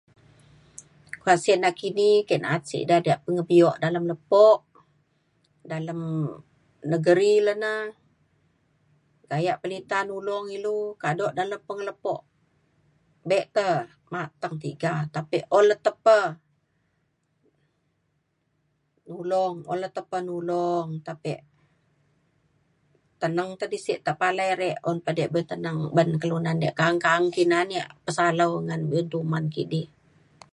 kuak 1.21 1.37
sek 1.43 1.57
nakidi 1.63 2.09
ke 2.27 2.35
na’at 2.43 2.61
sik 2.69 2.81
ida 2.83 2.97
diak 3.05 3.21
pengebio 3.25 3.69
dalem 3.83 4.05
lepo 4.11 4.47
dalem 5.71 6.01
negeri 6.91 7.33
le 7.45 7.53
na 7.63 7.71
gayak 9.29 9.59
pelita 9.61 9.99
nulong 10.09 10.45
ilu. 10.57 10.77
kado 11.03 11.25
da 11.37 11.43
kak 11.51 11.65
pengelepo 11.67 12.15
be 13.29 13.39
pa 13.55 13.67
mateng 14.13 14.55
tiga. 14.63 14.93
tapek 15.15 15.43
un 15.57 15.63
le 15.69 15.75
te 15.85 15.91
pe 16.05 16.19
tulong 19.07 19.55
un 19.71 19.77
le 19.81 19.89
te 19.95 20.01
pe 20.09 20.17
nulong 20.27 20.89
tapek 21.07 21.41
teneng 23.21 23.51
te 23.59 23.65
di 23.73 23.79
sek 23.85 23.99
tepalai 24.07 24.51
re 24.61 24.69
un 24.89 24.97
pa 25.05 25.09
diak 25.17 25.31
be 25.33 25.39
teneng 25.51 25.79
ban 25.95 26.09
kelunan 26.21 26.63
yak 26.65 26.75
ka’ang 26.79 26.99
ka’ang 27.05 27.25
kina 27.35 27.59
yak 27.77 27.89
pesalau 28.05 28.51
ngan 28.67 28.81
be’un 28.89 29.07
tuman 29.13 29.45
kidi 29.55 29.83